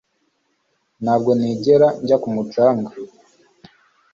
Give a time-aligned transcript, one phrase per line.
[1.03, 2.91] Ntabwo nigera njya ku mucanga